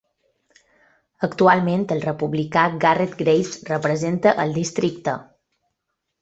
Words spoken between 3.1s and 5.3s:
Graves representa al districte.